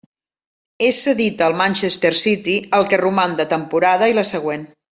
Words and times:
És 0.85 1.01
cedit 1.07 1.43
al 1.49 1.55
Manchester 1.59 2.11
City 2.21 2.55
el 2.79 2.89
que 2.89 2.99
roman 3.05 3.37
de 3.43 3.47
temporada 3.55 4.09
i 4.15 4.21
la 4.21 4.29
següent. 4.35 4.67